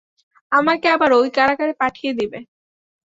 [0.51, 2.39] আমাকে আবার ঐ কারাগারে পাঠিয়ে দিবে।